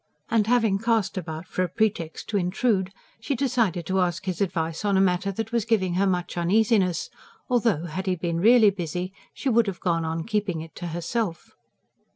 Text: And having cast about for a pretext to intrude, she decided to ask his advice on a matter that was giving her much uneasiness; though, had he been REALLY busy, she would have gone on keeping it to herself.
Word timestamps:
And 0.31 0.47
having 0.47 0.79
cast 0.79 1.15
about 1.15 1.45
for 1.47 1.61
a 1.61 1.69
pretext 1.69 2.27
to 2.29 2.37
intrude, 2.37 2.91
she 3.19 3.35
decided 3.35 3.85
to 3.85 3.99
ask 4.01 4.25
his 4.25 4.41
advice 4.41 4.83
on 4.83 4.97
a 4.97 4.99
matter 4.99 5.31
that 5.33 5.51
was 5.51 5.63
giving 5.63 5.93
her 5.93 6.07
much 6.07 6.35
uneasiness; 6.39 7.11
though, 7.47 7.85
had 7.85 8.07
he 8.07 8.15
been 8.15 8.39
REALLY 8.39 8.71
busy, 8.71 9.13
she 9.31 9.49
would 9.49 9.67
have 9.67 9.79
gone 9.79 10.03
on 10.03 10.23
keeping 10.23 10.61
it 10.61 10.73
to 10.77 10.87
herself. 10.87 11.51